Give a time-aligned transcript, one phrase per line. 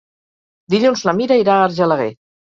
[0.75, 2.11] Dilluns na Mira irà a Argelaguer.